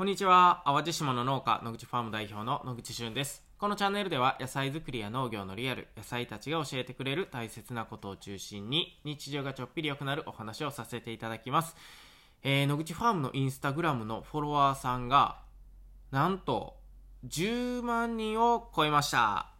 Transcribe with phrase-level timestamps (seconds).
[0.00, 0.62] こんにちは。
[0.64, 3.44] 淡路島の農家、野口ファーム代表の野口俊です。
[3.58, 11.76] このチャンネルでは野菜作りや農業のリアル、野菜たちが教えてくれる大切なことを中心に日常がちょっぴり良くなるお話をさせていただきます。
[12.42, 15.42] えー、野口ファームのインスタグラムのフォロワーさんが、
[16.10, 16.78] なんと
[17.28, 19.50] 10万人を超えました。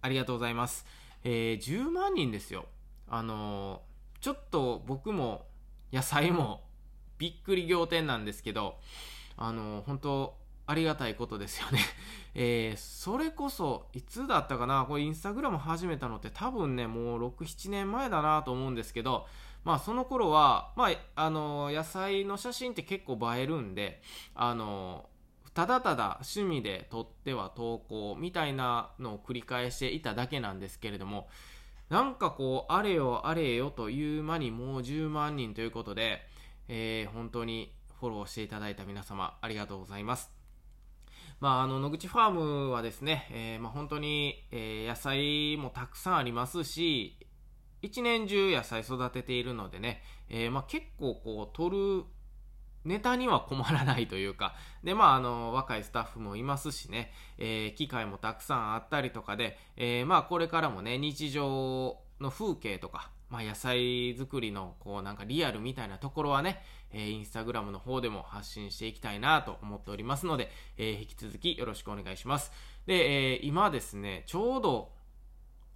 [0.00, 0.86] ありがとうございます。
[1.22, 2.64] えー、10万人ですよ。
[3.10, 5.44] あのー、ちょっと僕も
[5.92, 6.62] 野菜も
[7.18, 8.76] びっくり仰天なんですけど、
[9.36, 10.36] あの本当
[10.66, 11.80] ありがたいことですよね。
[12.34, 14.84] えー、それこそいつだったかな？
[14.86, 19.26] これインスタグラム始めたのって多分ねもう67年前だなと思うんですけど
[19.64, 24.00] まあその頃はまああの野菜の写真って結構映えるんで
[24.34, 25.08] あの
[25.54, 31.28] ただただ趣味で撮っては投稿みたいなのを繰り返していただけなんですけれども
[31.90, 36.22] なんかこうあれよあれよという間にもう10万人ということで、
[36.68, 37.70] えー、本当に
[38.02, 40.32] フォローしていただいた皆様ありがとうございます。
[41.38, 47.16] まあ、あの野口ファームはですね、えー、まあ、本当に、えー、野菜もたくさんありますし
[47.80, 52.04] 一年中野菜育てているのでね、えー、まあ、結構こう取る
[52.84, 72.52] ネタには困らないというか、で、まあ、あの、若いスタッフもいますしね、え、機会もたくさんあったりとかで、え、まあ、これからもね、日常の風景とか、まあ、野菜作りの、こう、なんかリアルみたいなところはね、えー、インスタグラムの方でも発信していきたいなと思っておりますので、えー、引き続きよろしくお願いします。
[72.84, 74.92] で、えー、今ですね、ちょうど、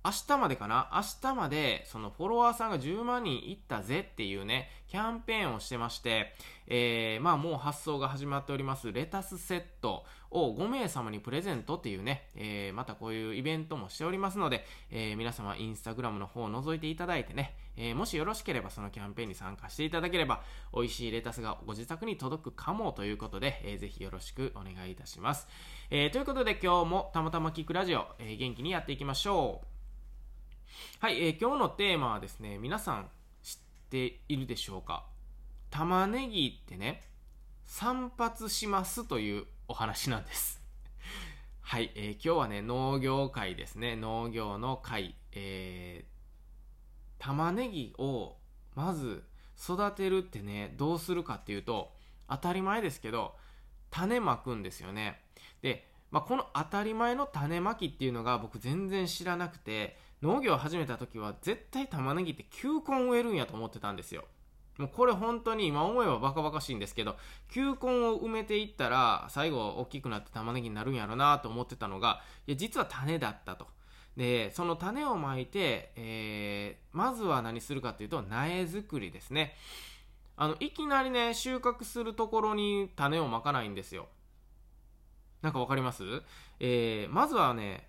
[0.06, 0.88] 明日までかな？
[0.94, 6.32] 明日まで、そのフォロワーさんが10万人いったぜっていうね、キャンペーンをしてまして、
[6.68, 20.40] えー、まあもう発送が始まっております、レタスセットを5名様にプレゼントっていうね、えー、またこういうイベントもしておりますので、えー、皆様インスタグラムの方を覗いていただいてね、えー、もしよろしければそのキャンペーンに参加していただければ、
[20.72, 25.48] 美味しいレタスがご自宅に届くかもということで、えー、ぜひよろしくお願いいたします。
[25.90, 29.75] えー、ということで今日もたまたま聞くラジオ、えー、元気にやっていきましょう。
[31.00, 33.10] はい、えー、今日のテーマはですね、皆さん
[33.42, 33.56] 知っ
[33.90, 35.04] ているでしょうか？
[35.70, 37.02] 玉ねぎってね、
[37.66, 40.60] 散髪しますというお話なんです。
[41.62, 48.36] はい、えー、今日はね、農業界ですね、農業の会、えー、玉ねぎを
[48.74, 49.24] まず
[49.62, 51.92] 育てるってね、どうするかっていうと、
[52.28, 53.36] 当たり前ですけど、
[53.90, 55.20] 種まくんですよね。
[55.62, 64.24] で、まあ、この当たり前の種まきっていうのが僕全然知らなくて、農業を始めた時は絶対玉ねぎって球根植えるんやと思ってたんですよ。
[64.78, 67.16] もうこれ本当に今思えばバカバカしいんですけど、
[67.50, 73.66] 球根を埋めていったら最後大きくなって玉ねぎになるんやろなと思ってたのが、いや実は種だったと。
[74.16, 79.54] で、その種をまいて、えー、まずは何するかっていうと苗作りですね。
[80.38, 84.08] あの、いきなりね、収穫するところに種をまかないんですよ。
[85.46, 86.02] なんかわかります？
[86.58, 87.88] えー、まずはね、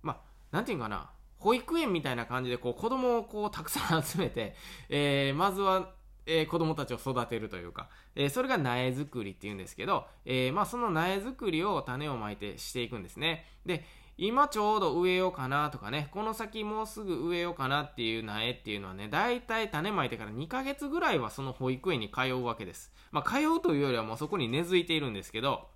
[0.00, 0.20] まあ、
[0.52, 4.54] なんていうかな、保育園みたいな感じでこう子供をこうたくさん集めて、
[4.88, 5.90] えー、まずは、
[6.24, 13.44] えー、子供たちを育てるというか、えー、それが苗作りっていうんですけど、えまあ、その苗作りを種をまいてしていくんですね。
[13.66, 13.84] で、
[14.16, 22.92] 今ちょうど植えようかなとかね、この先もうすぐ植えようかなっていう苗っていうのはね、だいたい種まいてから2ヶ月ぐらいはその保育園に通うわけです。
[23.10, 25.68] まあ、通うというよりはもうそこに根付いているんですけど、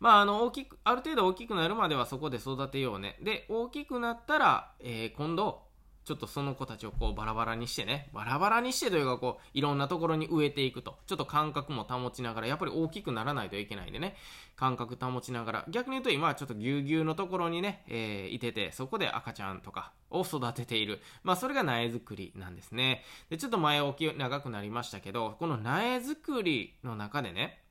[0.00, 3.18] まあ、あの、大きく、ある程度大きくなるまではそこで育てようね。
[3.22, 5.64] で、大きくなったら、えー、今度、
[6.04, 10.98] ちょっとその子たちをこうバラバラにしてね、バラバラにしてというかこう、いろんなところに植えていくと。
[11.06, 14.14] ちょっと感覚も保ちながら、やっぱり大きくならないといけないんでね、
[14.54, 21.00] 感覚保ちながら、逆に言うと今はちょっとぎゅうぎゅうのところにね、えー、いてて、そこで赤ちゃんとかを育てている。
[21.22, 23.02] まあそれが苗作りなんですね。
[23.30, 27.63] で、ちょっと前置き長くなりましたけど、この苗作りの中でね、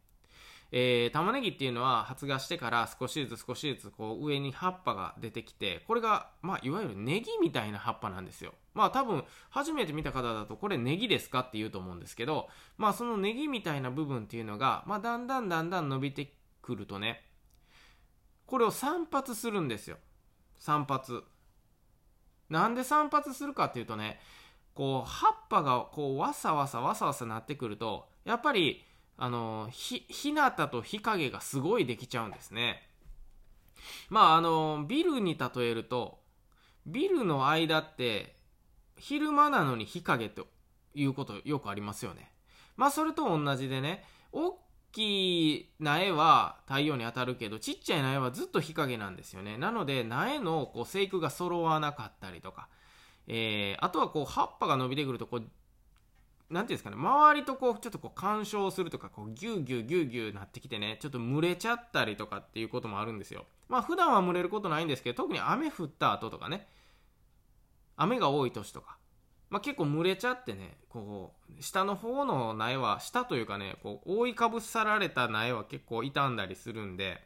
[0.76, 8.56] えー、玉ねぎっていうのは発芽してから少しずつ少しずつこう上に葉っぱが出てきて、これが、まあ、いわゆるネギみたいな葉っぱなんですよ。
[8.74, 16.34] まあ多分、初めて見た方だとこれネギですかって言うと思うんですけど、まあそのネギみたいな部分っていうのが、まあだんだんだんだん伸びて
[16.64, 17.22] くるとね、
[18.48, 19.98] これを散髪するんですよ。
[20.58, 21.22] 散髪。
[22.50, 24.20] なんで散髪するかっていうとね、
[24.74, 28.84] こう、葉っぱがこう、わさわさわさわさなってくると、やっぱり、
[29.18, 32.88] あの、ひ、日向と日陰がすごいできちゃうんですね。
[34.10, 36.20] まあ、あの、ビルに例えると、
[36.86, 38.36] ビルの間って、
[38.98, 40.48] 昼間なのに日陰と
[40.94, 42.32] いうことよくありますよね。
[42.76, 44.58] まあ、それと同じでね、大
[44.92, 49.58] きい苗は太陽に当たるけど、ちっちゃい苗はずっと日陰なんですよね。
[49.58, 52.68] なので、苗のこう生育が揃わなかったりとか、
[53.28, 55.44] えー、あとはこう葉っぱが伸びてくるとこう
[56.54, 63.46] なんていうんですかね、周りとこう、ちょっとこう干渉するとか、こう、ギューギューギューギューなってきてね、ちょっと蒸れちゃったりとかっていうこともあるんですよ。
[63.68, 66.68] まあ普段は蒸れることないんですけど、特に雨降った後とかね、
[67.98, 68.98] 雨が多い年とか、
[69.50, 77.24] まあ結構蒸れちゃってね、こう、下の方の苗は、下というかね、こう、覆いかぶさられた苗は結構傷んだりするんで、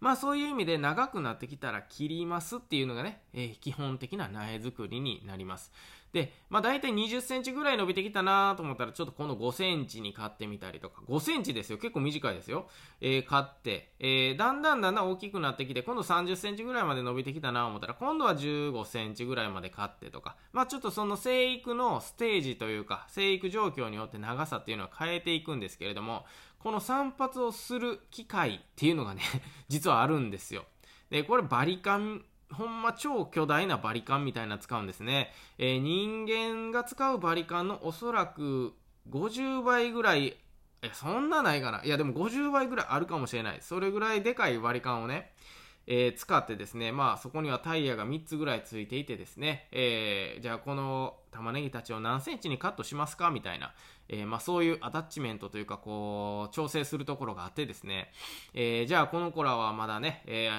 [0.00, 5.72] まあそういう意味で長くなってきたら切りますっていうのがね、えー、基本的な苗作りになります。
[6.12, 11.78] で、まあ大体20センチぐらい伸びてきたなと思ったら、ちょっとこの5センチに買ってみたりとか、5センチですよ。
[11.78, 12.66] 結構短いですよ。
[13.00, 26.24] えー、買って、えー、だんだんだんだん大きくなってきて、今度30センチぐらいまで伸びてきたなと思ったら、今度は15センチぐらいまで買ってとか、まあちょっとその生育のステージというか、生育状況によって長さっていうのは変えていくんですけれども、
[26.60, 29.22] この散髪をする機会っていうのがね、
[29.68, 30.64] 実はあるんですよ。
[31.10, 35.32] で、これバリカンほんま超巨大なバリカンみたいな使うんですね。
[35.58, 38.74] えー、人間が使うバリカンのおそらく
[39.08, 40.36] 50倍ぐらい、
[40.82, 41.82] え、そんなないかな？
[41.84, 43.58] いやでも50倍ぐらいあるかもしれない。
[43.60, 45.32] それぐらいでかいバリカンをね、
[45.86, 53.30] えー、使ってですね、まあそこにはタイヤが3つぐらいついていてですね、えー、じゃあこの玉ねぎたちを何センチにカットしますか？
[53.30, 53.72] みたいな、
[54.08, 58.12] えー、まあそういうアタッチメントというかこう調整するところがあってですね、
[58.54, 60.50] えじゃあこの子らはまだね、え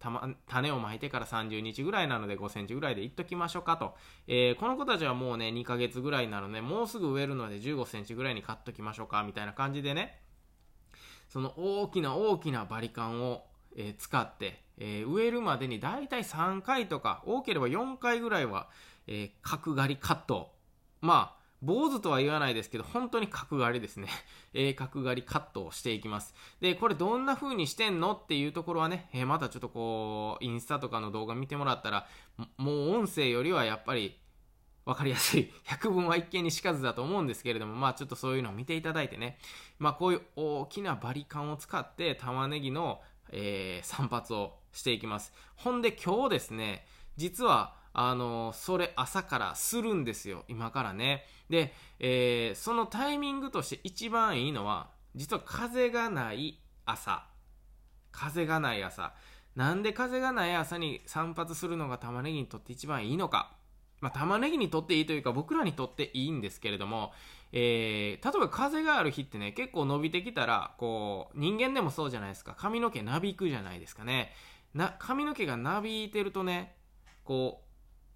[0.00, 3.94] たま、種をまいてから30日ぐらいなので5センチぐらいでいっときましょうかと。
[4.26, 10.18] えー、この子たちはもうね、2ヶ月ぐらいなので、もうすぐ植えるので15センチぐらいに買っときましょうか、みたいな感じでね、
[11.28, 13.44] その大きな大きなバリカンを、
[13.76, 18.68] え、使って、え、植えるまでにだいたい3回とか、多ければ4回ぐらいは、
[19.06, 20.54] え角刈りカット。
[21.00, 24.08] まあ、坊主とは言わないですけど、本当に角刈りですね。
[24.54, 26.34] えー、角刈りカットをしていきます。
[26.60, 32.06] で、これどんな風にしてんのっていうところはね、えー、またちょっとこう、インスタとかの動画見てもらったら、
[32.56, 34.18] もう音声よりはやっぱり、
[34.86, 35.52] わかりやすい。
[35.64, 39.38] 百聞は一見にしかずだと思うんですけれども、まあちょっとそういうのを見ていただいてね、
[39.78, 43.02] まあこういう大きなバリカンを使って玉ねぎの、
[43.32, 45.32] えー、散髪をしていきます。
[45.56, 46.86] ほんで今日ですね、
[47.16, 50.44] 実はあの、それ朝からするんですよ。
[50.48, 51.24] 今からね。
[51.48, 57.26] で、えー、そのタイミングとして一番いいのは、実は風がない朝。
[58.12, 59.14] 風がない朝。
[59.56, 63.56] なんで風がない朝に散髪するのが玉ねぎにとって一番いいのか。
[64.00, 67.12] まあ、玉ねぎにとっていいというか、僕らにとっていいんですけれども、
[67.52, 72.54] えー、例えば風がある日ってね、結構伸びてきたら、こう、人間でもそうじゃないですか。
[72.56, 74.32] 髪の毛なびくじゃないですかね。
[74.74, 76.74] な、髪の毛がなびいてるとね、
[77.24, 77.69] こう、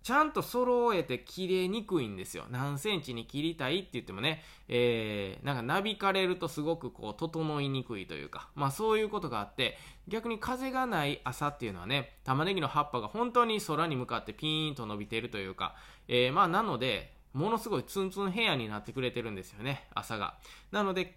[0.04, 2.44] ちゃんと揃えて切れにくいんですよ。
[2.50, 15.74] 何センチに切りたいって言ってもね、えー、なんかなびかれるとすごくこう、整いにくいというか、まあそういうことがあって、逆に風がない朝っていうのはね、玉ねぎの葉っぱが本当に空に向かってピーンと伸びてるというか、
[16.06, 20.36] えー、まあなので、ものすごいツンツンヘアになってくれてるんですよね、朝が。
[20.70, 21.16] なので、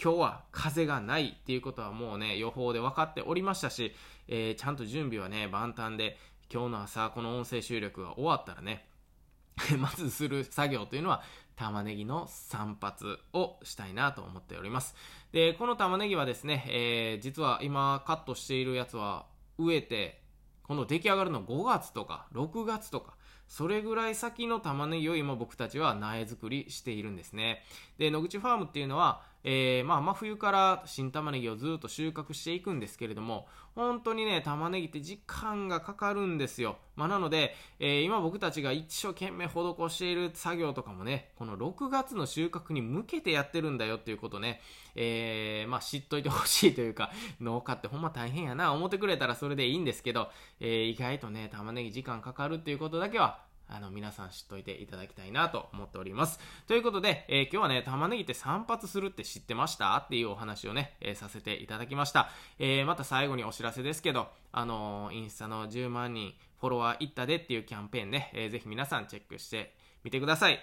[0.00, 3.92] 今日は風がないっていうことはもうね、予報で分かっておりましたし、
[4.28, 6.16] えー、ちゃんと準備はね、万端で、
[6.52, 8.88] 今日の朝この音声収録が終わったらね
[9.78, 11.22] まずする作業というのは
[11.56, 14.94] 玉ねぎの散髪をしたいなと思っております
[15.32, 19.26] でこの玉ねぎはですね、えー、実は今カットしているやつは
[19.58, 20.22] 植えて
[20.62, 23.18] この出来上がるの5月とか6月とか
[23.48, 27.64] それぐらい先の玉ねぎを今僕たちは苗作りしているんですね。
[27.96, 36.78] で、野口ファームっていうのは、えー、まあ、真冬から新玉ねぎをずっと収穫していくんですけれども、本当にね、玉ねぎって時間がかかるんですよ。
[36.96, 44.60] まあ、なので、えー、今僕たちが一生懸命施している作業とかもね、この6月の収穫に向けてやってるんだよっていうことね、
[44.96, 56.40] えー、まあ、知っといてほしいというか、 農家ってほんま大変やな、思ってくれたらそれでいいんですけど、えー、意外とね、玉ねぎ時間かかるっていうことだけは、あの、皆さん知っといていただきたいなと思っております。
[56.66, 59.96] ということで、えー、今日はね、玉ねぎって散髪するって知ってました？
[59.96, 62.30] っていうお話をね、えー、させていただきました。
[62.58, 70.58] えー、また最後にお知らせですけど、あのインスタの10万人フォロワーいったでっていうキャンペーンね、えー、ぜひ皆さんチェックしてみてください。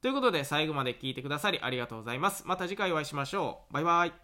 [0.00, 2.44] ということで、最後まで聞いてくださりありがとうございます。
[2.46, 3.72] また次回お会いしましょう。
[3.72, 4.23] バイバイ。